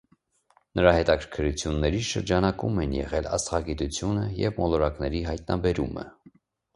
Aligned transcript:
Նրա 0.77 0.91
հետաքրքրությունների 0.93 1.99
շրջանակում 2.11 2.79
են 2.85 2.95
եղել 2.99 3.29
աստղագիտությունը 3.39 4.23
և 4.39 4.57
մոլորակների 4.63 5.21
հայտնաբերումը։ 5.29 6.07